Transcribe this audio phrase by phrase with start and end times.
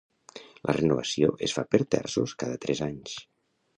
[0.69, 3.15] La renovació es fa per terços cada tres anys.